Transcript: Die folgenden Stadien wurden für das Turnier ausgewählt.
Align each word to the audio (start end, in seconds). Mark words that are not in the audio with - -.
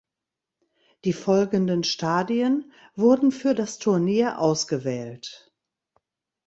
Die 1.03 1.13
folgenden 1.13 1.83
Stadien 1.83 2.71
wurden 2.95 3.31
für 3.31 3.53
das 3.53 3.77
Turnier 3.77 4.39
ausgewählt. 4.39 5.53